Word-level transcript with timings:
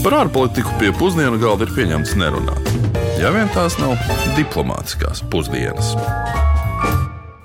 Par 0.00 0.14
ārpolitiku 0.16 0.70
pie 0.80 0.94
pusdienu 0.96 1.36
galda 1.36 1.66
ir 1.66 1.74
pieņemts 1.76 2.14
nerunāt. 2.16 2.68
Ja 3.20 3.28
vien 3.34 3.50
tās 3.52 3.74
nav 3.76 3.98
diplomātiskās 4.32 5.20
pusdienas. 5.28 5.90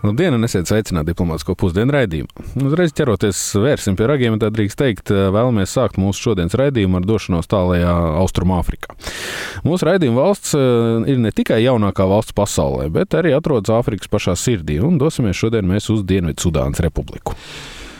Labdien, 0.05 0.37
un 0.37 0.47
esiet 0.47 0.69
sveicināti 0.69 1.09
diplomātsko 1.09 1.57
pusdienu 1.59 1.91
raidījumā. 1.97 2.45
Uzreiz 2.63 2.95
ķeroties 2.95 3.41
vērsim 3.59 3.99
pie 3.99 4.07
ragiem, 4.07 4.39
tā 4.39 4.53
drīkst 4.55 4.79
teikt, 4.79 5.11
vēlamies 5.11 5.75
sākt 5.75 5.99
mūsu 5.99 6.29
šodienas 6.29 6.55
raidījumu 6.61 7.01
ar 7.01 7.09
došanos 7.09 7.51
tālajā 7.51 7.91
Austrumāfrikā. 8.21 8.95
Mūsu 9.67 9.89
raidījuma 9.89 10.29
valsts 10.29 10.55
eh, 10.55 11.11
ir 11.11 11.19
ne 11.27 11.35
tikai 11.35 11.59
jaunākā 11.65 12.07
valsts 12.07 12.37
pasaulē, 12.39 12.87
bet 12.93 13.19
arī 13.19 13.35
atrodas 13.35 13.73
Āfrikas 13.81 14.11
pašā 14.11 14.39
sirdī, 14.39 14.79
un 14.79 15.01
dosimies 15.01 15.43
šodien 15.43 15.67
mēs 15.67 15.91
uz 15.91 16.07
Dienvidsudānas 16.07 16.79
republiku. 16.87 17.35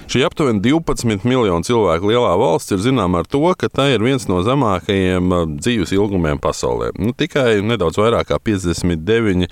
Šī 0.05 0.21
aptuveni 0.25 0.61
12 0.61 1.25
miljonu 1.25 1.65
cilvēku 1.65 2.11
lielā 2.11 2.35
valsts 2.37 2.75
ir 2.75 2.81
zināma 2.83 3.23
ar 3.23 3.29
to, 3.29 3.41
ka 3.57 3.69
tā 3.73 3.87
ir 3.95 4.03
viens 4.05 4.27
no 4.29 4.43
zemākajiem 4.45 5.31
uh, 5.33 5.45
dzīves 5.57 5.95
ilgumiem 5.97 6.37
pasaulē. 6.41 6.91
Nu, 7.01 7.09
tikai 7.17 7.63
nedaudz 7.65 7.97
vairāk 7.97 8.29
kā 8.29 8.37
59 8.37 9.47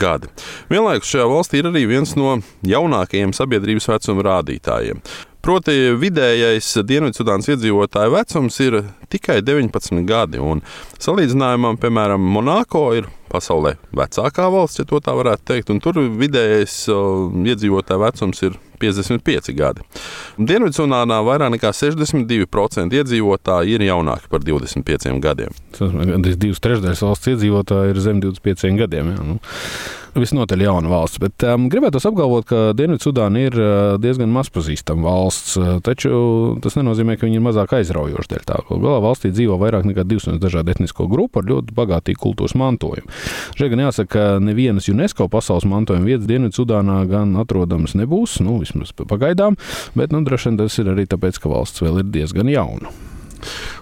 gadi. 0.00 0.30
Vienlaikus 0.72 1.12
šajā 1.12 1.26
valstī 1.28 1.60
ir 1.60 1.68
arī 1.68 1.84
viens 1.90 2.14
no 2.16 2.38
jaunākajiem 2.64 3.34
sabiedrības 3.36 3.90
vecuma 3.92 4.24
rādītājiem. 4.30 5.02
Proti, 5.44 5.74
vidējais 6.00 6.66
Dienvidzudānas 6.88 7.46
iedzīvotāju 7.52 8.14
vecums 8.16 8.56
ir 8.64 8.78
tikai 9.12 9.38
19 9.44 10.02
gadi. 10.08 10.40
Salīdzinājumam, 11.04 11.78
piemēram, 11.80 12.24
Monako 12.34 12.88
ir 12.98 13.06
pasaulē 13.30 13.76
vecākā 13.96 14.48
valsts, 14.52 14.80
ja 14.80 14.88
tā 14.88 15.14
varētu 15.20 15.46
teikt, 15.52 15.70
un 15.72 15.84
tur 15.84 16.00
vidējais 16.00 16.80
uh, 16.92 17.28
iedzīvotāju 17.44 18.02
vecums 18.02 18.42
ir 18.48 18.58
55 18.80 19.54
gadi. 19.58 19.84
Dienvidzudānā 20.38 21.20
vairāk 21.26 21.54
nekā 21.56 21.72
62% 21.74 22.98
iedzīvotāji 22.98 23.76
ir 23.76 23.86
jaunāki 23.88 24.30
par 24.32 24.44
25 24.46 25.18
gadiem. 25.24 25.54
Tas 25.76 25.92
ir 25.92 26.40
divas 26.40 26.62
trešdaļas 26.64 27.04
valsts 27.06 27.32
iedzīvotāji 27.34 27.94
ir 27.94 28.02
zem 28.04 28.22
25 28.24 28.78
gadiem. 28.82 29.14
Jā, 29.14 29.24
nu. 29.32 29.38
Visnotaļ 30.18 30.62
jauna 30.64 30.90
valsts, 30.90 31.20
bet 31.22 31.44
um, 31.46 31.68
gribētu 31.70 32.00
apgalvot, 32.08 32.46
ka 32.48 32.60
Dienvidzudāna 32.78 33.42
ir 33.46 33.56
uh, 33.58 33.70
diezgan 34.02 34.30
mazpazīstama 34.34 35.04
valsts. 35.06 35.56
Uh, 35.58 35.76
taču 35.84 36.58
tas 36.64 36.78
nenozīmē, 36.78 37.18
ka 37.18 37.26
viņi 37.28 37.38
ir 37.38 37.44
mazāk 37.44 37.76
aizraujoši 37.78 38.32
dēļ 38.32 38.46
tā. 38.48 38.60
Galā 38.70 38.98
valstī 39.04 39.30
dzīvo 39.34 39.58
vairāk 39.60 39.86
nekā 39.88 40.06
200 40.08 40.38
dažādu 40.42 40.74
etnisko 40.74 41.08
grupu 41.10 41.42
ar 41.42 41.48
ļoti 41.50 41.76
bagātīgu 41.76 42.22
kultūras 42.22 42.56
mantojumu. 42.58 43.10
Šeit 43.58 43.74
gan 43.74 43.84
jāsaka, 43.86 44.08
ka 44.14 44.26
nevienas 44.42 44.88
UNESCO 44.90 45.28
pasaules 45.32 45.68
mantojuma 45.68 46.08
vietas 46.08 46.30
Dienvidzudānā 46.30 47.02
gan 47.10 47.36
atrodamas 47.38 47.94
nebūs. 47.98 48.40
Nu, 48.44 48.58
vismaz 48.62 48.94
pagaidām, 48.98 49.58
bet 49.98 50.14
nu, 50.14 50.24
droši 50.26 50.50
vien 50.50 50.62
tas 50.64 50.80
ir 50.82 50.90
arī 50.94 51.06
tāpēc, 51.10 51.42
ka 51.42 51.52
valsts 51.52 51.84
vēl 51.84 52.02
ir 52.02 52.10
diezgan 52.18 52.50
jauna. 52.52 52.94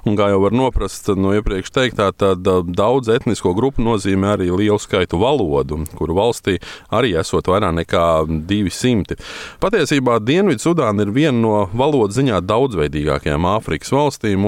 Un, 0.07 0.15
kā 0.15 0.29
jau 0.31 0.39
var 0.45 0.55
noprast 0.55 1.09
no 1.19 1.33
iepriekš 1.35 1.73
teiktā, 1.75 2.12
tad 2.15 2.47
daudz 2.47 3.11
etnisko 3.11 3.51
grupu 3.59 3.83
nozīmē 3.83 4.37
arī 4.37 4.53
lielu 4.53 4.79
skaitu 4.79 5.19
valodu, 5.19 5.81
kuru 5.99 6.15
valstī 6.15 6.61
arī 6.95 7.17
esot 7.19 7.51
vairāk 7.51 7.75
nekā 7.81 8.05
200. 8.47 9.19
Patiesībā 9.62 10.21
Dienvidzudāna 10.23 11.03
ir 11.03 11.11
viena 11.17 11.41
no 11.41 11.57
valodas 11.75 12.21
ziņā 12.21 12.39
daudzveidīgākajām 12.47 13.51
Āfrikas 13.57 13.91
valstīm. 13.91 14.47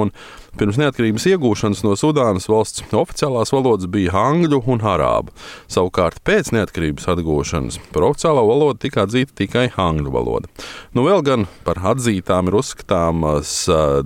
Pirms 0.56 0.78
neatkarības 0.80 1.26
iegūšanas 1.28 1.82
no 1.84 1.92
Sudānas 1.98 2.48
valsts 2.48 2.84
oficiālās 2.96 3.52
valodas 3.52 3.90
bija 3.92 4.14
angļu 4.16 4.62
un 4.72 4.80
arābu. 4.80 5.34
Savukārt 5.70 6.22
pēc 6.26 6.52
neatkarības 6.56 7.08
atgūšanas 7.12 7.80
par 7.92 8.08
oficiālo 8.08 8.46
valodu 8.48 8.80
tika 8.86 9.04
atzīta 9.04 9.36
tikai 9.42 9.66
angļu 9.76 10.14
valoda. 10.14 10.50
Nu, 10.96 11.04
vēl 11.06 11.22
gan 11.26 11.46
par 11.66 11.82
atzītām 11.92 12.48
ir 12.48 12.58
uzskatāmas 12.62 13.52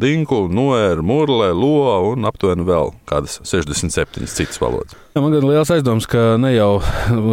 dinku, 0.02 0.44
noēra, 0.52 1.04
murlē, 1.06 1.52
loa 1.54 2.00
un 2.10 2.26
aptuveni 2.28 2.66
vēl 2.66 2.92
kādas 3.08 3.38
67 3.46 4.26
citas 4.26 4.60
valodas. 4.62 4.98
Ja, 5.12 5.20
man 5.20 5.34
ir 5.36 5.44
liels 5.44 5.68
aizdoms, 5.68 6.06
ka 6.08 6.38
ne 6.40 6.54
jau 6.54 6.78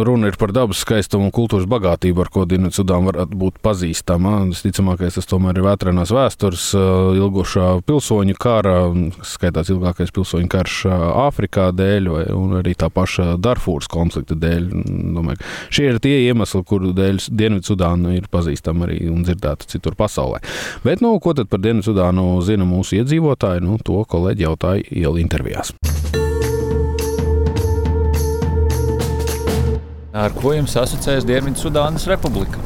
runa 0.04 0.28
ir 0.28 0.34
par 0.36 0.50
dabas 0.52 0.82
skaistumu 0.84 1.30
un 1.30 1.32
kultūras 1.32 1.64
bagātību, 1.64 2.20
ar 2.20 2.28
ko 2.28 2.42
Dienvidzudāna 2.44 3.08
varētu 3.08 3.38
būt 3.40 3.56
pazīstama. 3.64 4.34
Visticamākais 4.50 5.16
tas 5.16 5.28
tomēr 5.30 5.56
ir 5.56 5.64
vētrenās 5.64 6.12
vēstures, 6.12 6.66
ilgošā 6.76 7.70
pilsoņu 7.88 8.36
kara, 8.36 8.74
skaitāms 9.24 9.72
ilgākais 9.72 10.12
pilsoņu 10.12 10.50
karš 10.52 10.76
Āfrikā 10.90 11.70
dēļ, 11.78 12.10
vai 12.12 12.26
arī 12.60 12.76
tā 12.76 12.90
paša 12.92 13.38
Darfūras 13.40 13.88
konflikta 13.88 14.36
dēļ. 14.36 14.68
Domāju, 15.16 15.40
šie 15.72 15.88
ir 15.94 16.02
tie 16.04 16.18
iemesli, 16.26 16.60
kuru 16.68 16.92
dēļ 17.00 17.24
Dienvidzudāna 17.32 18.12
ir 18.18 18.28
pazīstama 18.28 18.90
arī 18.90 19.06
un 19.08 19.24
dzirdēta 19.24 19.72
citur 19.72 19.96
pasaulē. 19.96 20.44
Bet, 20.84 21.00
nu, 21.00 21.16
ko 21.16 21.32
tad 21.32 21.48
par 21.48 21.64
Dienvidzudānu 21.64 22.28
zina 22.44 22.68
mūsu 22.68 23.00
iedzīvotāji? 23.00 23.64
Nu, 23.64 23.80
to 23.80 24.04
kolēģi 24.04 24.50
jautāja 24.50 24.84
ielu 25.00 25.24
intervijās. 25.24 25.72
Ar 30.10 30.32
ko 30.34 30.50
jums 30.50 30.72
asociējas 30.74 31.22
Dienvidu-Sudānas 31.22 32.08
republika? 32.10 32.58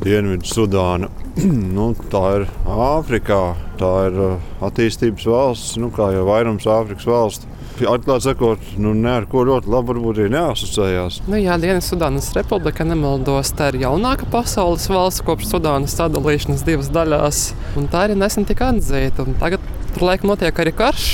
Dienvidu-Sudāna 0.00 1.10
nu, 1.76 1.90
tā 2.08 2.22
ir 2.38 2.46
Āfrikā, 2.64 3.40
tā 3.76 3.90
ir 4.06 4.16
uh, 4.16 4.46
attīstības 4.64 5.26
valsts, 5.28 5.74
nu, 5.76 5.90
kā 5.92 6.06
jau 6.14 6.22
vairums 6.30 6.64
Āfrikas 6.64 7.04
valstu. 7.04 7.50
Atklāti 7.84 8.30
sakot, 8.30 8.64
nu, 8.80 8.94
ne 8.96 9.12
ar 9.12 9.26
ko 9.28 9.42
ļoti 9.44 9.68
labi 9.72 9.92
varbūt 9.92 10.22
arī 10.22 10.32
neasociējās. 10.32 11.20
Nu, 11.28 11.36
jā, 11.42 11.58
Dienvidu-Sudānas 11.60 12.30
republika, 12.38 12.88
nemaldos, 12.88 13.52
tā 13.60 13.68
ir 13.74 13.82
jaunākā 13.84 14.30
pasaules 14.32 14.88
valsts 14.88 15.26
kopš 15.28 15.52
Sudānas 15.52 15.98
sadalīšanas 16.00 16.64
divas 16.64 16.88
daļās. 16.96 17.42
Un 17.76 17.92
tā 17.92 18.06
arī 18.06 18.16
nesen 18.16 18.48
tika 18.48 18.72
atzīta. 18.72 19.28
Tagad 19.44 19.68
tur 19.92 20.08
laikam 20.08 20.32
notiek 20.32 20.64
arī 20.64 20.72
karš, 20.80 21.12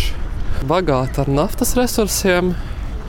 bagāta 0.70 1.26
ar 1.26 1.34
naftas 1.42 1.74
resursiem. 1.74 2.54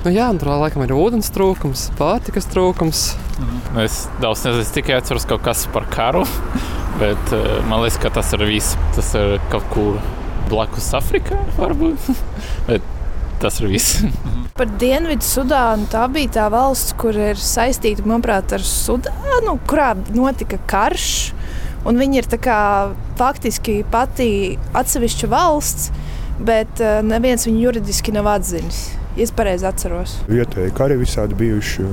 Nu, 0.06 0.12
jā, 0.14 0.28
tur 0.38 0.52
laikam 0.62 0.84
ir 0.86 0.94
ūdens 0.94 1.32
trūkums, 1.34 1.88
pārtikas 1.98 2.46
trūkums. 2.52 3.04
Mhm. 3.38 3.80
Es 3.82 4.04
daudz 4.22 4.44
nezinu, 4.46 4.68
tikai 4.76 5.00
atceros 5.00 5.26
kaut 5.30 5.42
kas 5.46 5.66
par 5.74 5.88
karu, 5.90 6.22
bet 7.02 7.34
uh, 7.34 7.48
man 7.70 7.82
liekas, 7.82 7.98
ka 8.04 8.12
tas 8.20 8.30
ir 8.38 8.46
viss. 8.46 8.78
Tas 8.96 9.10
ir 9.18 9.40
kaut 9.52 9.66
kur 9.74 9.98
blakus 10.52 10.92
Afrikā, 10.98 11.40
varbūt. 11.58 12.12
bet 12.70 12.86
tas 13.42 13.58
ir 13.62 13.72
viss. 13.72 14.04
par 14.60 14.70
Dienvidu 14.82 15.26
Sudānu 15.26 15.90
tā 15.92 16.06
bija 16.14 16.36
tā 16.38 16.46
valsts, 16.54 16.94
kur 16.98 17.18
ir 17.18 17.42
saistīta, 17.42 18.06
manuprāt, 18.06 18.54
ar 18.54 18.66
Sudānu, 18.66 19.58
kurā 19.70 19.96
notika 20.14 20.62
karš. 20.70 21.10
Un 21.88 21.98
viņi 21.98 22.22
ir 22.22 22.30
kā, 22.44 22.62
faktiski 23.18 23.80
pati 23.90 24.30
atsevišķa 24.78 25.34
valsts, 25.34 25.92
bet 26.38 26.86
uh, 26.86 27.02
neviens 27.02 27.50
viņu 27.50 27.66
juridiski 27.66 28.14
nav 28.14 28.30
atzinis 28.38 28.86
es 29.24 29.34
pareizi 29.36 29.68
atceros. 29.68 30.18
Vietēji 30.30 30.74
kari 30.78 30.98
visādi 31.00 31.38
bijuši. 31.38 31.86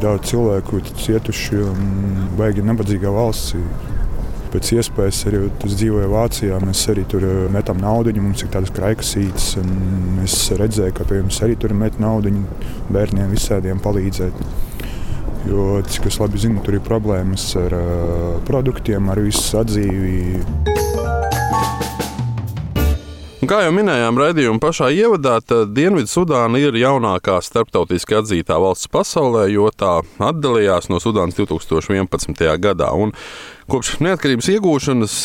Daudz 0.00 0.30
cilvēku 0.30 0.80
cietuši 0.96 1.58
un 1.66 2.28
baigi 2.38 2.64
nabadzīgā 2.64 3.12
valsts. 3.12 3.56
Pēc 4.50 4.72
iespējas 4.74 5.20
arī 5.30 5.44
dzīvoju 5.62 6.08
Vācijā. 6.10 6.56
Mēs 6.64 6.82
arī 6.90 7.04
tur 7.10 7.26
eh, 7.26 7.36
metam 7.54 7.78
naudu. 7.82 8.14
Mums 8.18 8.42
ir 8.42 8.50
tādas 8.50 8.72
kraikasītes. 8.74 9.52
Es 10.24 10.40
redzēju, 10.58 10.96
ka 10.96 11.06
pie 11.06 11.20
mums 11.22 11.38
arī 11.46 11.58
tur 11.60 11.76
met 11.76 12.00
naudu 12.02 12.32
bērniem 12.90 13.30
visādiem 13.30 13.82
palīdzēt. 13.84 14.42
Jo, 15.48 15.80
cik 15.88 16.10
es 16.10 16.18
labi 16.20 16.42
zinu, 16.42 16.60
tur 16.64 16.76
ir 16.76 16.84
problēmas 16.84 17.46
ar 17.56 17.72
uh, 17.72 18.36
produktiem, 18.48 19.08
ar 19.08 19.22
visu 19.24 19.56
atzīvi. 19.62 20.79
Kā 23.50 23.64
jau 23.64 23.72
minējām 23.74 24.14
raidījuma 24.14 24.60
pašā 24.62 24.92
ievadā, 24.94 25.40
tad 25.42 25.72
Dienvidzudāna 25.74 26.60
ir 26.62 26.76
jaunākā 26.78 27.40
starptautiski 27.42 28.14
atzītā 28.20 28.54
valsts 28.62 28.86
pasaulē, 28.94 29.48
jo 29.50 29.64
tā 29.74 29.96
atdalījās 30.22 30.86
no 30.86 31.00
Sudānas 31.02 31.34
2011. 31.34 32.46
gadā. 32.62 32.92
Un 32.94 33.10
Kopš 33.66 33.96
neatkarības 34.06 34.52
iegūšanas 34.54 35.16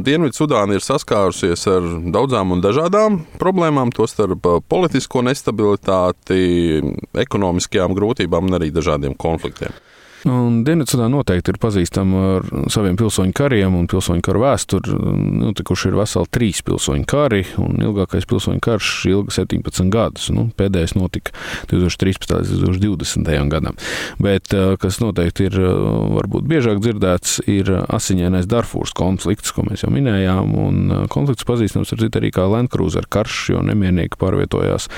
Dienvidzudāna 0.00 0.78
ir 0.78 0.86
saskārusies 0.86 1.68
ar 1.74 1.92
daudzām 2.16 2.56
un 2.56 2.64
dažādām 2.64 3.20
problēmām, 3.36 3.92
tostarp 3.92 4.48
politisko 4.64 5.20
nestabilitāti, 5.28 6.80
ekonomiskajām 7.20 8.00
grūtībām 8.00 8.48
un 8.48 8.62
arī 8.62 8.72
dažādiem 8.72 9.12
konfliktiem. 9.12 9.76
Dienvidsudā 10.24 11.04
noteikti 11.12 11.52
ir 11.52 11.58
pazīstama 11.60 12.20
ar 12.38 12.46
saviem 12.72 12.96
pilsoņu 12.96 13.34
kariem 13.36 13.74
un 13.76 13.88
pilsoņu 13.90 14.24
karu 14.24 14.40
vēsturi. 14.40 14.94
Notikuši 15.42 15.90
ir 15.90 15.98
veseli 15.98 16.30
trīs 16.32 16.62
pilsoņu 16.64 17.04
kari, 17.10 17.42
un 17.60 17.82
ilgākais 17.84 18.24
pilsoņu 18.30 18.62
karš 18.64 18.92
ilga 19.10 19.34
17 19.36 19.90
gadus. 19.92 20.30
Nu, 20.32 20.46
pēdējais 20.56 20.96
notika 20.96 21.34
2013. 21.68 22.38
līdz 22.40 22.62
2020. 22.64 23.50
gadam. 23.52 23.76
Bet, 24.16 24.54
eh, 24.56 24.78
kas 24.80 25.00
noteikti 25.04 25.50
ir 25.50 25.58
eh, 25.60 25.74
varbūt 26.16 26.48
biežāk 26.48 26.80
dzirdēts, 26.80 27.42
ir 27.44 27.74
asiņainais 27.84 28.48
Darfūras 28.48 28.96
konflikts, 28.96 29.52
ko 29.52 29.66
mēs 29.68 29.84
jau 29.84 29.92
minējām. 29.92 30.54
Eh, 30.54 31.04
konflikts 31.12 31.44
pazīstams 31.44 31.92
ar 31.92 32.00
citu 32.00 32.22
arī 32.22 32.32
kā 32.32 32.48
Landcruiser 32.48 33.10
karš, 33.12 33.50
jo 33.52 33.60
nemienīgi 33.60 34.16
pārvietojās 34.16 34.88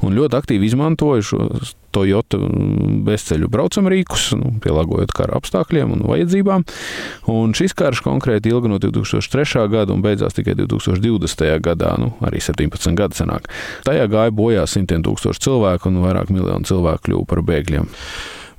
un 0.00 0.16
ļoti 0.16 0.40
aktīvi 0.40 0.72
izmantoja 0.72 1.28
šos 1.34 1.76
Toyota 1.94 2.38
bezceļu 3.06 3.50
braucamrīkus, 3.50 4.30
nu, 4.38 4.54
pielāgojot 4.62 5.14
kara 5.16 5.38
apstākļiem 5.40 5.94
un 5.96 6.04
vajadzībām. 6.08 6.66
Un 7.32 7.54
šis 7.56 7.74
karš 7.78 8.02
konkrēti 8.06 8.52
ilga 8.52 8.70
no 8.70 8.80
2003. 8.82 9.66
gada 9.72 9.94
un 9.94 10.04
beidzās 10.04 10.36
tikai 10.36 10.56
2020. 10.58 11.46
gadā, 11.64 11.94
nu, 12.00 12.12
arī 12.26 12.42
17 12.44 12.98
gadu 12.98 13.18
senāk. 13.18 13.50
Tajā 13.86 14.06
gāja 14.10 14.34
bojā 14.34 14.66
simtiem 14.70 15.04
tūkstošu 15.06 15.46
cilvēku 15.46 15.90
un 15.90 16.02
vairāk 16.04 16.34
miljonu 16.34 16.68
cilvēku 16.68 17.10
kļuva 17.10 17.30
par 17.30 17.42
bēgļiem. 17.50 17.90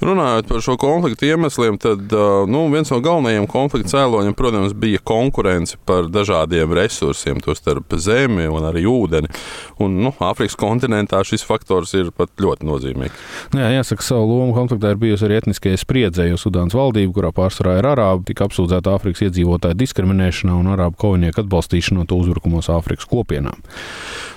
Runājot 0.01 0.48
par 0.50 0.63
šo 0.65 0.74
konfliktu 0.81 1.27
iemesliem, 1.30 1.75
tad 1.81 2.09
nu, 2.50 2.63
viens 2.74 2.89
no 2.89 2.98
galvenajiem 3.06 3.45
konflikta 3.50 3.92
cēloņiem, 3.94 4.33
protams, 4.38 4.74
bija 4.74 4.98
konkurence 5.06 5.77
par 5.86 6.07
dažādiem 6.09 6.74
resursiem, 6.74 7.38
tostarp 7.44 7.94
zemi 8.01 8.48
un 8.50 8.65
arī 8.65 8.81
ūdeni. 8.89 9.30
Un, 9.81 10.00
nu, 10.01 10.13
Āfrikas 10.21 10.57
kontinentā 10.57 11.21
šis 11.27 11.45
faktors 11.45 11.94
ir 11.98 12.09
pat 12.18 12.33
ļoti 12.42 12.65
nozīmīgs. 12.65 13.21
Jā, 13.57 13.69
jāsaka, 13.75 14.06
savu 14.06 14.39
lomu 14.39 14.57
konfliktā 14.57 14.95
ir 14.95 15.00
bijusi 15.01 15.27
arī 15.27 15.38
etniskie 15.44 15.75
spriedzē, 15.77 16.25
jo 16.31 16.42
Sudānas 16.42 16.77
valdība, 16.77 17.13
kurā 17.19 17.33
pārsvarā 17.38 17.77
ir 17.77 17.92
arābi, 17.94 18.31
tika 18.31 18.50
apsūdzēta 18.50 18.97
Āfrikas 18.97 19.27
iedzīvotāju 19.27 19.77
diskriminēšanā 19.83 20.57
un 20.57 20.74
arābu 20.74 20.97
kaujinieku 21.06 21.45
atbalstīšanā 21.45 22.09
to 22.09 22.18
uzbrukumos 22.24 22.74
Āfrikas 22.74 23.09
kopienām. 23.09 23.62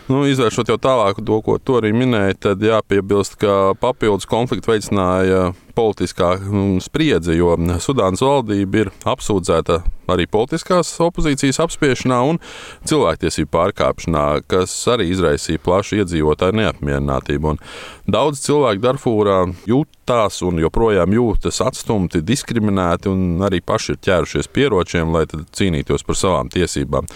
Nu, 0.04 0.26
izvēršot 0.28 0.68
jau 0.68 0.76
tālāk 0.76 1.16
to, 1.24 1.38
ko 1.40 1.54
tu 1.56 1.78
arī 1.78 1.94
minēji, 1.96 2.36
tad 2.44 2.60
jāpiebilst, 2.60 3.38
ka 3.40 3.72
papildus 3.80 4.28
konfliktu 4.28 4.74
veicināja 4.74 5.54
politiskā 5.72 6.34
mm, 6.42 6.82
spriedze, 6.84 7.32
jo 7.32 7.54
Sudānas 7.80 8.20
valdība 8.20 8.82
ir 8.82 8.90
apsūdzēta 9.08 9.80
arī 10.12 10.28
politiskās 10.28 10.92
opozīcijas 11.00 11.62
apspiešanā 11.64 12.20
un 12.28 12.42
cilvēktiesību 12.84 13.48
pārkāpšanā, 13.56 14.26
kas 14.44 14.76
arī 14.92 15.08
izraisīja 15.14 15.64
plašu 15.64 16.02
iedzīvotāju 16.02 16.60
neapmierinātību. 16.60 17.56
Un 17.56 17.64
daudz 18.04 18.44
cilvēku 18.44 18.84
Darfūrā 18.84 19.40
jutās 19.72 20.42
un 20.44 20.60
joprojām 20.60 21.16
jūtas 21.16 21.64
atstumti, 21.64 22.20
diskriminēti 22.20 23.08
un 23.08 23.40
arī 23.48 23.64
paši 23.64 23.96
ir 23.96 24.04
ķērušies 24.04 24.52
pieročiem, 24.52 25.16
lai 25.16 25.24
cīnītos 25.32 26.04
par 26.04 26.26
savām 26.26 26.52
tiesībām. 26.52 27.08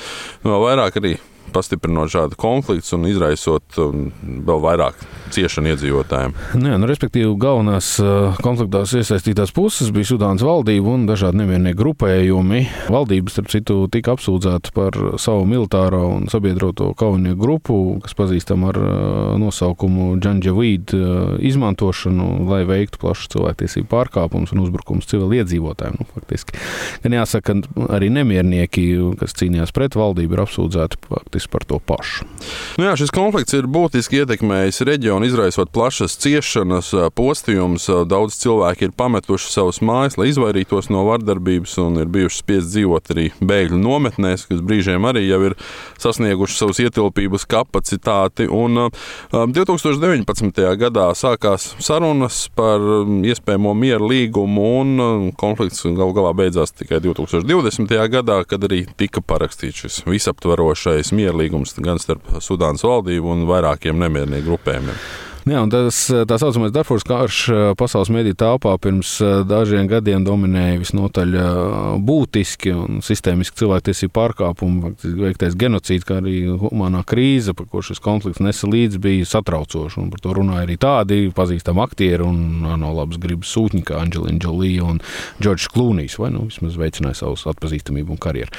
Vēl 0.49 0.71
vairāk 0.71 1.03
arī 1.03 1.19
pastiprinot 1.55 2.13
šādu 2.13 2.39
konfliktu 2.41 2.97
un 2.99 3.09
izraisot 3.11 3.81
um, 3.83 4.09
vēl 4.47 4.63
vairāk 4.65 5.03
ciešanu 5.35 5.73
iedzīvotājiem. 5.73 6.35
Nē, 6.59 6.75
nu, 6.81 6.89
respektīvi, 6.91 7.31
galvenās 7.41 7.95
konfliktās 8.45 8.95
iesaistītās 8.99 9.53
puses 9.57 9.93
bija 9.95 10.11
Sudānas 10.13 10.45
valdība 10.47 10.95
un 10.95 11.07
dažādi 11.09 11.43
nevienīgi 11.43 11.79
grupējumi. 11.79 12.63
Valdības, 12.93 13.37
starp 13.37 13.53
citu, 13.53 13.79
tika 13.93 14.15
apsūdzēta 14.17 14.73
par 14.77 14.99
savu 15.21 15.47
militāro 15.49 16.05
un 16.17 16.29
sabiedroto 16.33 16.91
kaujinieku 16.99 17.41
grupu, 17.41 17.79
kas 18.05 18.17
pazīstama 18.19 18.73
ar 18.73 18.81
nosaukumu 19.41 20.11
Džanģevīd 20.19 20.95
uh, 20.97 21.17
izmantošanu, 21.45 22.29
lai 22.49 22.63
veiktu 22.69 23.01
plašu 23.03 23.33
cilvēktiesību 23.35 23.89
pārkāpumus 23.91 24.55
un 24.55 24.63
uzbrukumus 24.65 25.09
civiliedzīvotājiem. 25.13 25.99
Nu, 25.99 26.07
faktiski. 26.15 26.57
Gan 27.05 27.17
jāsaka, 27.19 27.57
arī 27.95 28.11
nemiernieki, 28.15 28.87
kas 29.21 29.37
cīnījās 29.39 29.73
pret 29.77 29.97
valdību, 29.99 30.37
ir 30.37 30.45
apsūdzēti 30.45 31.01
faktiski 31.09 31.53
par 31.53 31.67
to 31.69 31.81
pašu. 31.83 32.27
Nu 32.79 32.89
jā, 32.89 32.95
šis 33.01 33.13
konflikts 33.15 33.57
ir 33.57 33.69
būtiski 33.71 34.23
ietekmējis 34.23 34.83
reģionu, 34.89 35.18
izraisot 35.27 35.71
plašas 35.75 36.17
ciešanas, 36.23 36.91
postījumus. 37.17 37.89
Daudz 38.09 38.37
cilvēki 38.43 38.89
ir 38.89 38.95
pametuši 38.99 39.51
savas 39.53 39.81
mājas, 39.85 40.19
lai 40.21 40.29
izvairītos 40.33 40.91
no 40.93 41.05
vardarbības, 41.09 41.77
un 41.83 42.01
ir 42.03 42.11
bijuši 42.13 42.41
spiest 42.43 42.73
dzīvot 42.73 43.13
arī 43.15 43.29
bēgļu 43.41 43.79
nometnēs, 43.83 44.47
kas 44.51 44.63
brīžiem 44.65 45.07
arī 45.09 45.25
jau 45.27 45.41
ir 45.49 45.57
sasnieguši 46.03 46.59
savus 46.59 46.83
ietilpības 46.85 47.47
kapacitāti. 47.51 48.49
Un 48.51 48.89
2019. 49.33 50.63
gadā 50.81 51.09
sākās 51.19 51.71
sarunas 51.83 52.45
par 52.59 52.83
iespējamo 53.07 53.75
mieru 53.79 54.11
līgumu, 54.13 54.69
un 54.83 55.33
konflikts 55.39 55.87
galu 55.87 56.15
galā 56.17 56.35
beidzās 56.39 56.75
tikai 56.77 57.01
2020. 57.05 57.95
gadā, 58.13 58.43
kad 58.49 58.67
arī 58.69 58.85
tika 59.01 59.23
parakstīts 59.25 59.85
šis 59.85 60.03
visaptvarošais 60.09 61.15
mierlīgums 61.17 61.77
gan 61.83 62.01
starp 62.03 62.39
Sudānas 62.45 62.85
valdību 62.87 63.35
un 63.35 63.47
vairākiem 63.49 63.99
nemiernieku 63.99 64.53
grupējumiem. 64.53 65.08
Jā, 65.49 65.63
tas 65.73 65.97
tā 66.29 66.37
saucamais 66.37 66.73
Darfūras 66.75 67.05
karš 67.09 67.37
pasaules 67.79 68.11
mediju 68.13 68.37
telpā 68.37 68.75
pirms 68.83 69.15
dažiem 69.49 69.87
gadiem 69.89 70.25
dominēja 70.27 70.81
visnotaļ 70.83 71.37
būtiski 72.05 72.73
un 72.77 72.99
sistēmiski 73.05 73.57
cilvēktiesību 73.63 74.13
pārkāpumu, 74.19 74.93
veiktais 75.23 75.57
genocīds, 75.57 76.05
kā 76.05 76.19
arī 76.21 76.43
humanā 76.61 77.01
krīze, 77.09 77.55
par 77.57 77.69
ko 77.71 77.81
šis 77.87 78.03
konflikts 78.05 78.43
nesa 78.45 78.69
līdzi, 78.69 79.01
bija 79.01 79.29
satraucoši. 79.31 80.05
Par 80.13 80.23
to 80.25 80.35
runāja 80.37 80.67
arī 80.67 80.77
tādi 80.81 81.21
pazīstami 81.35 81.83
aktieri 81.87 82.27
un 82.27 82.43
no 82.83 82.93
labas 82.99 83.21
gribas 83.23 83.55
sūtņi, 83.55 83.85
kā 83.89 84.03
Angelina 84.03 84.43
Jolie 84.45 84.83
un 84.85 85.01
Džordžs 85.41 85.71
Klūnijs, 85.73 86.19
vai 86.21 86.33
nu 86.35 86.45
vismaz 86.51 86.77
veicināja 86.81 87.23
savus 87.23 87.47
atpazīstamību 87.49 88.17
un 88.17 88.21
karjeru. 88.21 88.53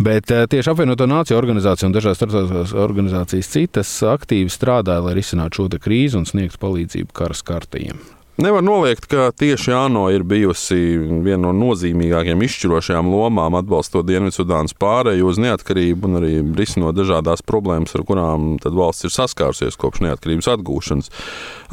Bet 0.00 0.32
tieši 0.32 0.72
apvienoto 0.72 1.10
nāciju 1.10 1.36
organizācija 1.36 1.90
un 1.90 1.98
dažādas 1.98 2.22
starptautiskās 2.22 2.74
organizācijas 2.86 3.52
citas 3.52 3.92
aktīvi 4.08 4.48
strādāja, 4.52 5.04
lai 5.04 5.18
risinātu 5.20 5.60
šo 5.60 5.68
krīzi 5.80 6.16
un 6.18 6.29
sniegtu 6.30 6.62
palīdzību 6.62 7.14
karas 7.16 7.44
kārtījiem. 7.46 8.00
Nevar 8.40 8.62
noliegt, 8.64 9.04
ka 9.04 9.26
tieši 9.36 9.72
ANO 9.76 10.06
ir 10.14 10.22
bijusi 10.24 10.76
viena 11.20 11.50
no 11.50 11.50
nozīmīgākajām 11.52 12.40
izšķirošajām 12.46 13.10
lomām 13.12 13.58
atbalstot 13.58 14.06
Dienvidzudānas 14.08 14.72
pārēju 14.80 15.26
uz 15.28 15.40
neatkarību 15.44 16.08
un 16.08 16.16
arī 16.22 16.30
risinot 16.56 16.96
dažādas 16.96 17.44
problēmas, 17.44 17.92
ar 17.98 18.04
kurām 18.08 18.54
valsts 18.64 19.04
ir 19.04 19.12
saskārusies 19.12 19.76
kopš 19.76 20.00
neatkarības 20.06 20.48
atgūšanas. 20.54 21.10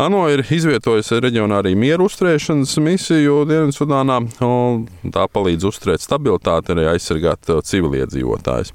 ANO 0.04 0.26
ir 0.34 0.44
izvietojusi 0.44 1.22
reģionā 1.24 1.62
arī 1.62 1.72
mieru 1.80 2.10
uzturēšanas 2.12 2.76
misiju 2.84 3.46
Dienvidzudānā, 3.48 4.20
un 4.44 4.84
tā 5.16 5.24
palīdz 5.32 5.70
uzturēt 5.72 6.04
stabilitāti, 6.04 6.76
arī 6.76 6.90
aizsargāt 6.92 7.48
uh, 7.48 7.64
civiliedzīvotājus. 7.64 8.74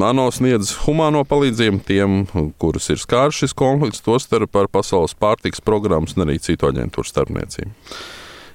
ANO 0.00 0.30
sniedz 0.32 0.72
humāno 0.86 1.26
palīdzību 1.28 1.84
tiem, 1.92 2.16
kurus 2.56 2.88
ir 2.88 3.04
skārs 3.04 3.44
šis 3.44 3.52
konflikts, 3.52 4.00
tostarp 4.08 4.56
par 4.56 4.72
pasaules 4.72 5.12
pārtiks 5.12 5.60
programmas 5.60 6.16
un 6.16 6.24
arī 6.24 6.40
citu 6.40 6.72
aģentūru 6.72 7.12
starp 7.12 7.33
starpniecību. 7.34 7.72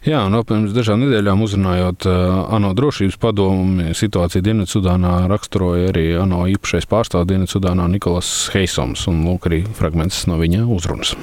Jā, 0.08 0.22
un 0.24 0.38
pirms 0.48 0.72
dažām 0.72 1.02
nedēļām 1.04 1.42
uzrunājot 1.44 2.06
uh, 2.08 2.54
ANO 2.56 2.72
drošības 2.72 3.18
padomu, 3.20 3.90
situāciju 3.92 4.46
Dienvidzudānā 4.46 5.28
raksturoja 5.28 5.90
arī 5.92 6.06
ANO 6.16 6.46
īpašais 6.56 6.88
pārstāvs 6.88 7.28
Dienvidzudānā 7.28 7.90
Nikolas 7.92 8.48
Heisons. 8.54 9.04
Un 9.12 9.26
lūk, 9.28 9.50
arī 9.52 9.66
fragments 9.76 10.24
no 10.32 10.40
viņa 10.40 10.64
uzrunas. 10.72 11.18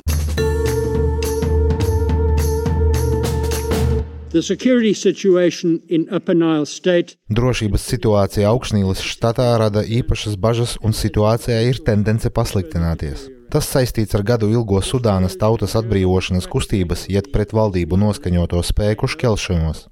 Drošības 7.38 7.86
situācija 7.94 8.50
Augstnīlas 8.50 9.00
štatā 9.00 9.48
rada 9.56 9.80
īpašas 9.80 10.36
bažas, 10.36 10.76
un 10.84 10.92
situācijā 10.92 11.62
ir 11.70 11.80
tendence 11.86 12.28
pasliktināties. 12.28 13.30
Tas 13.52 13.68
saistīts 13.70 14.16
ar 14.18 14.24
gadu 14.26 14.48
ilgo 14.50 14.80
Sudānas 14.82 15.36
tautas 15.38 15.76
atbrīvošanas 15.78 16.48
kustības 16.50 17.06
iet 17.12 17.30
pret 17.34 17.54
valdību 17.56 17.98
noskaņoto 18.00 18.62
spēku 18.66 19.08
šķelšanos. 19.12 19.86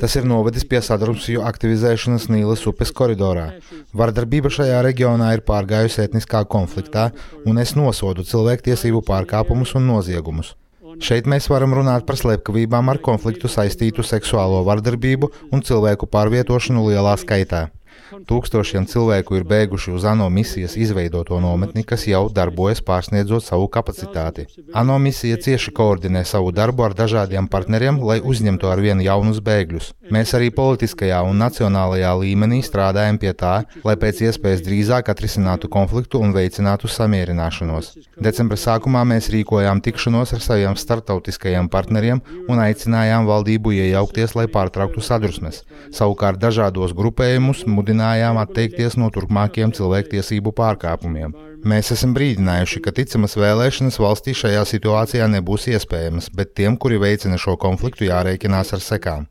Tas 0.00 0.16
ir 0.18 0.26
novedis 0.28 0.66
pie 0.68 0.80
sadarbspēju 0.84 1.44
aktivizēšanas 1.50 2.26
Nīlas 2.32 2.64
upes 2.70 2.94
koridorā. 2.96 3.46
Vardarbība 3.92 4.52
šajā 4.56 4.80
reģionā 4.88 5.34
ir 5.36 5.44
pārgājusi 5.46 6.04
etniskā 6.06 6.44
konfliktā, 6.56 7.10
un 7.44 7.60
es 7.60 7.76
nosodu 7.78 8.24
cilvēktiesību 8.26 9.04
pārkāpumus 9.08 9.76
un 9.78 9.90
noziegumus. 9.92 10.54
Šeit 11.02 11.26
mēs 11.26 11.48
varam 11.50 11.74
runāt 11.74 12.04
par 12.06 12.18
slepkavībām 12.20 12.90
ar 12.92 13.00
konfliktu 13.02 13.50
saistītu 13.50 14.04
seksuālo 14.06 14.60
vardarbību 14.66 15.30
un 15.52 15.64
cilvēku 15.66 16.06
pārvietošanu 16.10 16.86
lielā 16.88 17.16
skaitā. 17.18 17.66
Tūkstošiem 18.12 18.84
cilvēku 18.90 19.38
ir 19.38 19.44
bēguši 19.48 19.92
uz 19.96 20.04
ANO 20.08 20.26
misijas 20.32 20.76
izveidoto 20.76 21.38
nometni, 21.40 21.84
kas 21.88 22.04
jau 22.08 22.26
darbojas 22.28 22.82
pārsniedzot 22.84 23.44
savu 23.46 23.66
kapacitāti. 23.72 24.44
ANO 24.76 24.98
misija 25.00 25.38
cieši 25.40 25.72
koordinē 25.72 26.24
savu 26.28 26.52
darbu 26.52 26.84
ar 26.84 26.94
dažādiem 26.94 27.48
partneriem, 27.48 28.00
lai 28.04 28.18
uzņemtu 28.20 28.68
ar 28.68 28.82
vienu 28.84 29.06
jaunus 29.06 29.40
bēgļus. 29.44 29.92
Mēs 30.14 30.34
arī 30.36 30.50
politiskajā 30.54 31.22
un 31.24 31.40
nacionālajā 31.40 32.12
līmenī 32.20 32.60
strādājam 32.66 33.18
pie 33.22 33.32
tā, 33.32 33.54
lai 33.84 33.96
pēc 33.96 34.20
iespējas 34.28 34.64
drīzāk 34.66 35.08
atrisinātu 35.08 35.72
konfliktu 35.72 36.20
un 36.20 36.36
veicinātu 36.36 36.90
samierināšanos. 36.92 37.94
Decembra 38.20 38.60
sākumā 38.60 39.06
mēs 39.08 39.30
rīkojām 39.32 39.80
tikšanos 39.84 40.36
ar 40.36 40.44
saviem 40.44 40.76
startautiskajiem 40.76 41.72
partneriem 41.72 42.20
un 42.48 42.60
aicinājām 42.68 43.24
valdību 43.30 43.72
iejaukties, 43.80 44.36
lai 44.36 44.46
pārtrauktu 44.52 45.00
sadusmes. 45.00 45.64
Savukārt 45.94 46.38
dažādos 46.42 46.92
grupējumus 46.96 47.64
mudinājām 47.66 47.93
atteikties 48.42 48.96
no 49.00 49.10
turpmākiem 49.14 49.72
cilvēktiesību 49.76 50.54
pārkāpumiem. 50.56 51.34
Mēs 51.64 51.88
esam 51.94 52.12
brīdinājuši, 52.12 52.80
ka 52.84 52.92
ticamas 52.92 53.38
vēlēšanas 53.40 53.96
valstī 54.02 54.34
šajā 54.36 54.66
situācijā 54.68 55.24
nebūs 55.32 55.64
iespējamas, 55.72 56.26
bet 56.36 56.52
tiem, 56.58 56.76
kuri 56.76 56.98
veicina 57.00 57.38
šo 57.40 57.54
konfliktu, 57.60 58.04
jārēķinās 58.10 58.74
ar 58.76 58.82
sekām. 58.84 59.24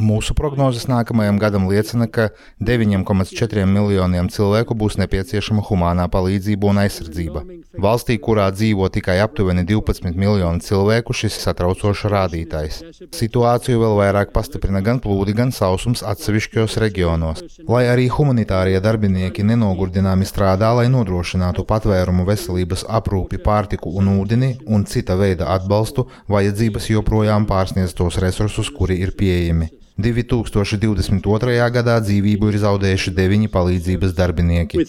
Mūsu 0.00 0.32
prognozes 0.38 0.86
nākamajam 0.88 1.36
gadam 1.42 1.68
liecina, 1.68 2.08
ka 2.08 2.30
9,4 2.64 3.66
miljoniem 3.68 4.30
cilvēku 4.32 4.76
būs 4.80 4.96
nepieciešama 5.02 5.64
humānā 5.68 6.08
palīdzība 6.08 6.72
un 6.72 6.80
aizsardzība. 6.86 7.44
Valstī, 7.84 8.16
kurā 8.22 8.46
dzīvo 8.54 8.88
tikai 8.94 9.18
aptuveni 9.20 9.66
12 9.68 10.16
miljoni 10.16 10.64
cilvēku, 10.64 11.12
šis 11.12 11.36
ir 11.36 11.44
satraucošs 11.48 12.06
rādītājs. 12.12 12.80
Situāciju 13.12 13.82
vēl 13.82 13.96
vairāk 13.98 14.32
pastiprina 14.32 14.80
gan 14.84 15.02
plūdi, 15.04 15.34
gan 15.36 15.52
sausums 15.52 16.04
atsevišķos 16.06 16.78
reģionos. 16.84 17.44
Lai 17.68 17.84
arī 17.90 18.06
humanitārie 18.14 18.78
darbinieki 18.80 19.44
nenogurdināmi 19.50 20.28
strādā, 20.28 20.70
lai 20.78 20.86
nodrošinātu 20.92 21.66
patvērumu, 21.74 22.24
veselības 22.28 22.86
aprūpi, 22.88 23.42
pārtiku 23.42 23.92
un 23.98 24.14
ūdeni 24.16 24.54
un 24.70 24.86
cita 24.88 25.18
veida 25.20 25.50
atbalstu, 25.58 26.06
vajadzības 26.30 26.90
joprojām 26.94 27.48
pārsniedz 27.50 27.92
tos 27.98 28.20
resursus, 28.22 28.70
kuri 28.70 29.02
ir 29.04 29.12
pieejami. 29.18 29.70
2022. 29.94 31.70
gadā 31.76 32.00
dzīvību 32.02 32.48
ir 32.50 32.56
zaudējuši 32.64 33.14
deviņi 33.14 33.48
palīdzības 33.54 34.16
darbinieki. 34.18 34.80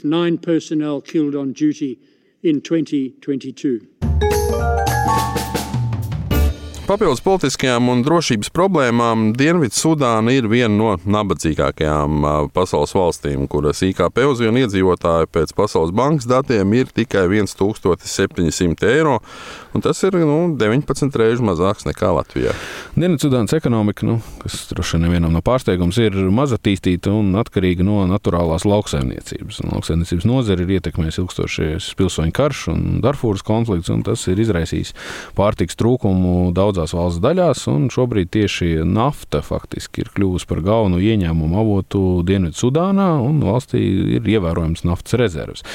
Papildus 6.86 7.24
politiskajām 7.26 7.88
un 7.90 8.04
drošības 8.06 8.52
problēmām 8.54 9.32
Dienvidzudāna 9.34 10.36
ir 10.36 10.46
viena 10.46 10.70
no 10.70 10.92
nabadzīgākajām 11.02 12.28
pasaules 12.54 12.94
valstīm, 12.94 13.48
kuras 13.50 13.82
IKP 13.88 14.22
uz 14.30 14.44
vienu 14.44 14.62
iedzīvotāju 14.62 15.32
pēc 15.34 15.56
Pasaules 15.58 15.96
bankas 15.98 16.28
datiem 16.30 16.76
ir 16.78 16.92
tikai 16.94 17.24
1700 17.26 18.86
eiro. 18.92 19.16
Tas 19.82 20.04
ir 20.06 20.20
nu, 20.22 20.38
19 20.62 21.18
reizes 21.18 21.42
mazāks 21.44 21.88
nekā 21.90 22.12
Latvijā. 22.20 22.54
Dienvidzudānas 22.94 23.58
ekonomika, 23.58 24.06
nu, 24.06 24.20
kas 24.44 24.62
droši 24.70 25.00
vien 25.00 25.08
nevienam 25.08 25.34
no 25.34 25.42
pārsteigums, 25.42 25.98
ir 26.06 26.14
mazatīstīta 26.38 27.10
un 27.18 27.34
atkarīga 27.42 27.84
no 27.84 28.04
naturālās 28.14 28.68
lauksaimniecības. 28.70 29.64
Lauksaimniecības 29.74 30.30
nozare 30.30 30.64
ir 30.64 30.78
ietekmējusi 30.78 31.24
ilgstošais 31.24 31.90
pilsoņu 31.98 32.38
karš 32.38 32.64
un 32.76 32.88
Darfūras 33.04 33.44
konflikts, 33.46 33.90
un 33.90 34.06
tas 34.06 34.30
ir 34.30 34.46
izraisījis 34.46 34.94
pārtiks 35.36 35.82
trūkumu 35.82 36.54
daudz 36.56 36.75
daudzās 36.76 36.96
valsts 36.96 37.22
daļās, 37.24 37.64
un 37.72 37.88
šobrīd 37.94 38.32
tieši 38.36 38.84
nafta 38.88 39.42
faktiski 39.46 40.04
ir 40.04 40.12
kļuvusi 40.16 40.48
par 40.50 40.62
galveno 40.66 41.00
ieņēmumu 41.00 41.60
avotu 41.62 42.02
Dienvidzudānā, 42.28 43.10
un 43.24 43.40
valstī 43.46 43.82
ir 44.18 44.28
ievērojams 44.36 44.86
naftas 44.88 45.18
rezerves. 45.20 45.66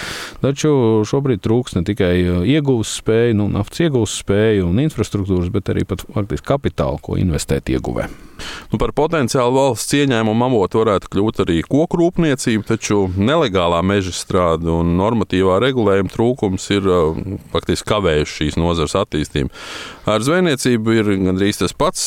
Taču 0.45 1.02
šobrīd 1.09 1.42
trūks 1.45 1.78
ne 1.78 1.85
tikai 1.88 2.14
iegūst 2.54 3.00
spēju, 3.00 3.38
nu, 3.40 3.49
naftas 3.57 3.87
iegūst 3.87 4.25
spēju 4.25 4.69
un 4.69 4.83
infrastruktūras, 4.85 5.52
bet 5.52 5.73
arī 5.73 5.87
pat 5.88 6.04
faktiski 6.04 6.52
kapitālu, 6.52 7.00
ko 7.02 7.16
investēt 7.21 7.73
ieguvē. 7.73 8.11
Nu, 8.73 8.80
par 8.80 8.94
potenciālu 8.97 9.54
valsts 9.56 9.97
ieņēmumu 9.99 10.47
avotu 10.47 10.82
varētu 10.82 11.11
kļūt 11.12 11.42
arī 11.44 11.61
koku 11.66 12.00
rūpniecība, 12.00 12.66
taču 12.73 13.06
nelegālā 13.16 13.80
meža 13.87 14.14
strāde 14.16 14.70
un 14.73 14.94
normatīvā 14.99 15.59
regulējuma 15.64 16.12
trūkums 16.12 16.68
ir 16.76 16.88
faktiski 17.52 17.90
kavējuši 17.90 18.37
šīs 18.40 18.59
nozares 18.61 18.97
attīstību. 18.99 19.50
Ar 20.11 20.25
zvejniecību 20.25 20.94
ir 20.97 21.11
gandrīz 21.26 21.61
tas 21.61 21.75
pats 21.76 22.02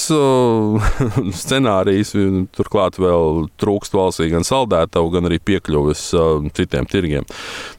scenārijs. 1.44 2.14
Turklāt 2.58 2.98
vēl 3.02 3.48
trūkst 3.62 3.96
valstī 3.96 4.30
gan 4.32 4.46
saldētavu, 4.48 5.12
gan 5.14 5.30
arī 5.30 5.40
piekļuves 5.44 6.04
citiem 6.58 6.88
tirgiem. 6.90 7.28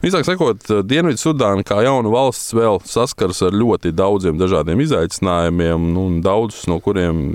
Visāk 0.03 0.25
sakot, 0.27 0.63
Dienvidzudāna 0.87 1.65
kā 1.67 1.81
jauna 1.85 2.11
valsts 2.13 2.55
vēl 2.55 2.79
saskars 2.87 3.43
ar 3.45 3.55
ļoti 3.55 3.93
daudziem 3.95 4.39
dažādiem 4.39 4.81
izaicinājumiem, 4.85 5.89
nu, 5.95 6.07
daudzus 6.25 6.65
no 6.71 6.79
kuriem 6.83 7.25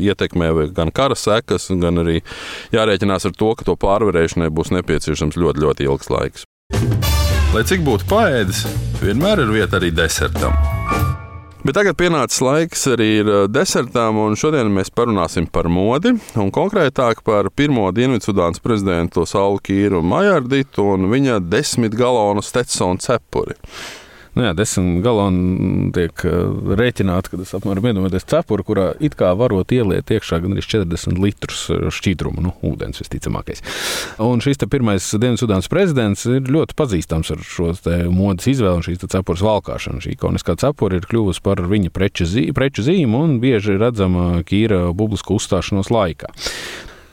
ietekmē 0.00 0.31
gan 0.76 0.92
kara 0.94 1.16
sekas, 1.18 1.68
gan 1.82 2.02
arī 2.02 2.20
jārēķinās 2.74 3.28
ar 3.28 3.36
to, 3.38 3.54
ka 3.58 3.68
to 3.68 3.76
pārvarēšanai 3.76 4.50
būs 4.50 4.72
nepieciešams 4.76 5.36
ļoti, 5.36 5.64
ļoti 5.66 5.88
ilgs 5.88 6.12
laiks. 6.12 6.46
Lai 7.52 7.66
cik 7.68 7.82
būtu 7.84 8.08
paēdis, 8.08 8.64
vienmēr 9.02 9.44
ir 9.44 9.52
vieta 9.52 9.76
arī 9.76 9.90
desertam. 9.92 10.56
Bet 11.62 11.76
tagad 11.78 11.94
pienācis 11.94 12.40
laiks 12.42 12.80
arī 12.90 13.10
desertām, 13.54 14.16
un 14.18 14.34
šodien 14.34 14.66
mēs 14.74 14.88
parunāsim 14.90 15.44
par 15.46 15.68
modi, 15.70 16.10
un 16.34 16.48
konkrētāk 16.50 17.20
par 17.22 17.52
pirmo 17.54 17.84
Dienvidzudānas 17.94 18.58
prezidentu 18.64 19.22
Saulu 19.30 19.60
Kīru 19.62 20.00
Majarditu 20.02 20.88
un 20.96 21.06
viņa 21.12 21.38
desmit 21.46 21.94
galonu 21.94 22.42
Stetsona 22.42 22.98
cepuri. 22.98 23.54
Nu 24.32 24.46
jā, 24.46 24.52
desmit 24.56 25.02
galoni 25.04 25.90
tiek 25.92 26.22
rēķināti, 26.24 27.32
kad 27.34 27.42
es 27.44 27.52
apmēram 27.56 27.90
iedomājos 27.90 28.24
cepuri, 28.30 28.64
kurā 28.64 28.86
it 29.04 29.16
kā 29.18 29.34
varot 29.36 29.74
ieliet 29.76 30.08
iekšā 30.08 30.38
gandrīz 30.40 30.68
40 30.72 31.20
litrus 31.20 31.66
šķidrumu, 31.98 32.44
nu, 32.46 32.54
ūdens 32.64 33.02
visticamākais. 33.02 33.60
Un 34.24 34.40
šis 34.44 34.62
pirmais 34.72 35.10
Dienvidzudānas 35.12 35.68
prezidents 35.72 36.24
ir 36.30 36.48
ļoti 36.48 36.76
pazīstams 36.78 37.34
ar 37.34 37.44
šo 37.44 37.74
modes 38.14 38.48
izvēli 38.54 38.80
un 38.80 38.86
šīs 38.86 39.04
cepures 39.04 39.44
valkāšanu. 39.44 40.00
Šī 40.00 40.14
ikoniskā 40.16 40.56
cepura 40.62 40.96
ir 40.96 41.08
kļuvusi 41.10 41.44
par 41.44 41.60
viņa 41.68 41.92
preču, 41.92 42.24
zīme, 42.28 42.56
preču 42.56 42.86
zīmu 42.86 43.20
un 43.26 43.36
bieži 43.42 43.76
redzama 43.80 44.46
Kīra 44.48 44.86
publisku 44.96 45.36
uzstāšanos 45.36 45.92
laikā. 45.92 46.32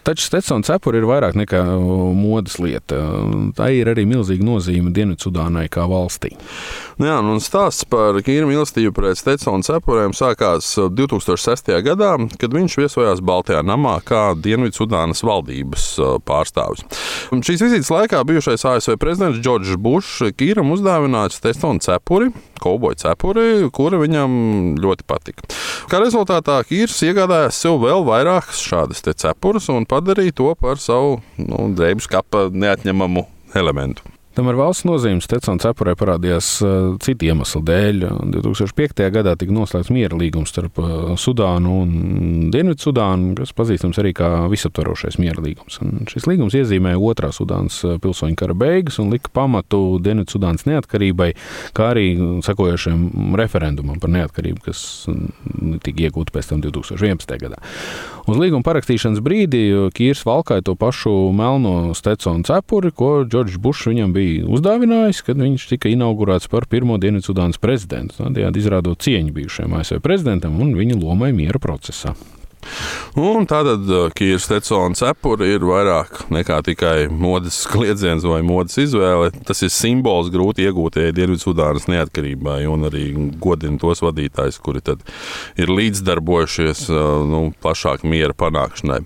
Taču 0.10 0.26
Stetsona 0.26 0.66
cepura 0.66 0.98
ir 0.98 1.06
vairāk 1.06 1.36
nekā 1.38 1.60
modes 2.18 2.56
lieta. 2.58 2.98
Tā 3.54 3.68
ir 3.78 3.92
arī 3.92 4.08
milzīga 4.10 4.42
nozīme 4.42 4.90
Dienvidzudānai 4.96 5.68
kā 5.70 5.84
valstī. 5.86 6.32
Nu 6.98 7.06
jā, 7.06 7.20
un 7.22 7.38
stāsts 7.44 7.86
par 7.86 8.18
Kīra 8.26 8.48
mīlestību 8.50 8.90
pret 8.98 9.20
Stetsona 9.22 9.62
cepurēm 9.68 10.16
sākās 10.18 10.72
2006. 10.98 11.70
gadā, 11.86 12.16
kad 12.42 12.58
viņš 12.58 12.80
viesojās 12.82 13.22
Baltijā 13.22 13.62
namā 13.62 14.00
kā 14.02 14.32
Dienvidzudānas 14.34 15.22
valdības 15.30 15.86
pārstāvis. 16.26 16.88
Šīs 17.30 17.62
vizītes 17.68 17.94
laikā 17.94 18.24
bijušais 18.26 18.66
ASV 18.66 18.98
prezidents 18.98 19.44
Džordžs 19.46 19.78
Bušs 19.78 20.34
Kīram 20.42 20.74
uzdāvināja 20.74 21.36
Stetsona 21.38 21.86
cepuri, 21.86 22.32
kauboja 22.60 22.98
cepuri, 23.06 23.70
kura 23.78 24.02
viņam 24.02 24.34
ļoti 24.82 25.06
patika. 25.06 25.46
Kā 25.90 26.02
rezultātā 26.02 26.58
Kīrs 26.66 26.98
iegādājās 27.06 27.62
sev 27.62 27.78
vēl 27.86 28.04
vairākas 28.10 28.66
šādas 28.66 29.06
cepures 29.06 29.70
un 29.72 29.86
padarīja 30.00 30.36
to 30.40 30.54
par 30.60 30.80
savu 30.82 31.20
nu, 31.38 31.68
drēbes 31.76 32.08
kapa 32.10 32.48
neatņemamu 32.54 33.26
elementu. 33.60 34.19
Tam 34.40 34.48
ar 34.48 34.56
valsts 34.56 34.86
nozīmes 34.88 35.26
Stetsona 35.28 35.60
cepurē 35.60 35.98
parādījās 36.00 36.50
uh, 36.64 36.76
citu 37.04 37.28
iemeslu 37.28 37.60
dēļ. 37.68 38.06
2005. 38.32 39.02
gadā 39.12 39.34
tika 39.36 39.52
noslēgts 39.52 39.90
miera 39.92 40.16
līgums 40.16 40.54
starp 40.54 40.78
uh, 40.80 41.10
Sudānu 41.20 41.74
un 41.82 41.90
Dienvidsudānu, 42.54 43.34
kas 43.36 43.52
pazīstams 43.58 44.00
arī 44.00 44.14
kā 44.16 44.30
visaptvarošais 44.48 45.18
miera 45.20 45.44
līgums. 45.44 45.82
Un 45.84 46.08
šis 46.08 46.24
līgums 46.30 46.56
iezīmēja 46.56 47.02
otrā 47.04 47.34
Sudānas 47.36 47.82
pilsoņu 48.00 48.40
kara 48.40 48.56
beigas 48.56 49.02
un 49.04 49.12
lika 49.12 49.28
pamatu 49.36 49.82
Dienvidsudānas 50.06 50.64
neatkarībai, 50.72 51.34
kā 51.76 51.90
arī 51.92 52.08
sekojošiem 52.48 53.36
referendumam 53.42 54.00
par 54.00 54.16
neatkarību, 54.16 54.64
kas 54.70 54.86
tika 55.84 56.08
iegūta 56.08 56.38
pēc 56.38 56.54
tam 56.54 56.64
2011. 56.64 57.36
gadā. 57.44 57.60
Uz 58.30 58.38
līguma 58.38 58.64
parakstīšanas 58.64 59.20
brīdī 59.26 59.66
Kīrs 59.98 60.24
valkāja 60.28 60.64
to 60.68 60.80
pašu 60.80 61.12
melno 61.36 61.96
Stetsona 61.98 62.46
cepuri, 62.46 62.94
ko 62.96 63.26
Džordžs 63.26 63.60
Bušs 63.60 63.90
viņam 63.90 64.14
bija 64.16 64.29
bija 64.30 64.50
uzdāvinājis, 64.50 65.22
kad 65.26 65.40
viņš 65.42 65.68
tika 65.74 65.92
inaugurēts 65.92 66.50
par 66.52 66.68
pirmo 66.70 66.98
Dienvidzudānas 67.02 67.62
prezidentu. 67.62 68.20
Tādējādi 68.22 68.62
izrādot 68.62 69.02
cieņu 69.06 69.36
bijušajam 69.36 69.78
ASV 69.80 70.02
prezidentam 70.06 70.60
un 70.62 70.76
viņa 70.78 71.00
lomai 71.00 71.32
miera 71.36 71.62
procesā. 71.62 72.16
Un 73.18 73.48
tātad 73.50 73.88
uh, 73.90 74.08
Kīrs 74.14 74.46
Stetsona 74.46 74.98
cepura 74.98 75.48
ir 75.50 75.64
vairāk 75.66 76.28
nekā 76.30 76.60
tikai 76.68 77.08
modes 77.10 77.64
kliedziens 77.70 78.26
vai 78.28 78.42
modes 78.46 78.78
izvēle. 78.82 79.32
Tas 79.48 79.64
ir 79.66 79.72
simbols 79.74 80.30
grūti 80.34 80.68
iegūtajai 80.68 81.16
Dienvidzudānas 81.18 81.88
neatkarībai 81.90 82.62
un 82.70 82.86
arī 82.90 83.08
godina 83.42 83.80
tos 83.82 84.04
vadītājus, 84.06 84.60
kuri 84.62 84.84
ir 85.60 85.72
līdzdarbojušies 85.74 86.86
uh, 86.94 87.00
nu, 87.28 87.42
plašāk 87.64 88.06
miera 88.08 88.36
panākšanai. 88.38 89.02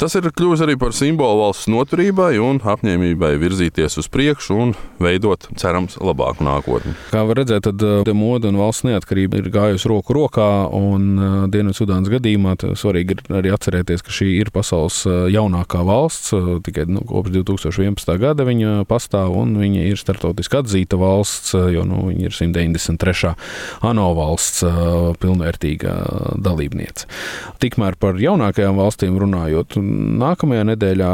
Tas 0.00 0.14
ir 0.16 0.30
kļuvis 0.30 0.62
arī 0.64 0.78
par 0.80 0.94
simbolu 0.96 1.42
valsts 1.42 1.68
noturībai 1.70 2.36
un 2.42 2.62
apņēmībai 2.62 3.34
virzīties 3.40 3.98
uz 4.00 4.08
priekšu 4.12 4.56
un 4.62 4.74
veidot, 5.02 5.48
cerams, 5.60 5.98
labāku 6.00 6.46
nākotni. 6.46 6.94
Kā 7.10 7.24
var 7.26 7.42
redzēt, 7.42 7.66
tad 7.66 7.82
uh, 7.82 8.14
moda 8.14 8.52
un 8.52 8.60
valsts 8.62 8.86
neatkarība 8.86 9.42
ir 9.42 9.50
gājusi 9.52 9.90
roku 9.90 10.14
rokā, 10.16 10.48
un 10.70 11.48
Dienvidzudānas 11.50 12.10
gadījumā 12.12 12.56
svarīgi 12.78 13.16
ir 13.18 13.22
arī 13.40 13.52
atcerēties, 13.54 14.04
ka 14.06 14.14
šī 14.14 14.28
ir 14.38 14.52
pasaules 14.54 15.02
jaunākā 15.32 15.82
valsts. 15.86 16.34
Tikai 16.66 16.86
nu, 16.90 17.02
kopš 17.08 17.34
2011. 17.34 18.14
gada 18.20 18.46
viņa 18.46 18.84
pastāv 18.90 19.34
un 19.40 19.56
viņa 19.60 19.86
ir 19.90 20.00
startautiski 20.00 20.60
atzīta 20.60 20.98
valsts, 21.00 21.54
jo 21.74 21.84
nu, 21.88 22.02
viņa 22.10 22.28
ir 22.28 22.36
193. 22.36 23.34
ANO 23.90 24.08
valsts 24.18 24.64
pilnvērtīga 25.20 25.96
dalībniece. 26.40 27.08
Tikmēr 27.62 27.98
par 28.00 28.20
jaunākajām 28.20 28.78
valstīm 28.80 29.18
runājot, 29.20 29.78
nākamajā 30.20 30.66
nedēļā 30.72 31.12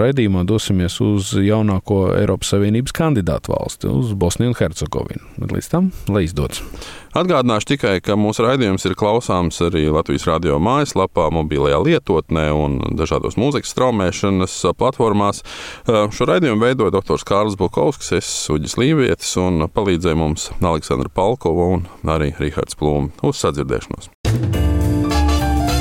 raidījumā 0.00 0.44
dosimies 0.48 1.00
uz 1.04 1.34
jaunāko 1.38 2.10
Eiropas 2.18 2.54
Savienības 2.54 2.94
kandidātu 2.96 3.54
valsti, 3.54 3.90
uz 3.90 4.14
Bosniju 4.18 4.52
un 4.52 4.58
Hercegovinu. 4.58 5.50
Līdz 5.50 5.70
tam, 5.72 5.92
lai 6.10 6.26
izdodas! 6.26 6.62
Atgādināšu 7.10 7.72
tikai, 7.72 7.96
ka 8.06 8.14
mūsu 8.14 8.44
raidījums 8.44 8.84
ir 8.86 8.94
klausāms 8.94 9.56
arī 9.66 9.88
Latvijas 9.90 10.28
radio 10.28 10.60
mājaslapā, 10.62 11.24
mobilajā 11.60 11.80
lietotnē 11.84 12.46
un 12.56 12.78
dažādos 12.96 13.36
mūzikas 13.36 13.72
straumēšanas 13.74 14.54
platformās. 14.80 15.42
Šo 15.84 16.28
raidījumu 16.28 16.64
veidoja 16.64 16.94
dr. 16.96 17.20
Kārlis 17.26 17.58
Bukovskis, 17.60 18.12
es 18.16 18.30
Uģis 18.52 18.78
Līvietis 18.80 19.34
un 19.40 19.66
palīdzēja 19.68 20.16
mums 20.16 20.48
Aleksandra 20.60 21.12
Palkova 21.12 21.68
un 21.76 21.84
arī 22.08 22.32
Rihards 22.40 22.78
Plūmi. 22.80 23.12
Uz 23.22 23.42
sadzirdēšanos! 23.44 24.10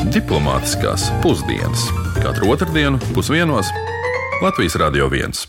Diplomātiskās 0.10 1.08
pusdienas 1.24 1.88
katru 2.20 2.52
otrdienu 2.56 3.00
pusdienos 3.14 3.70
Latvijas 4.44 4.76
Radio 4.82 5.08
1. 5.08 5.46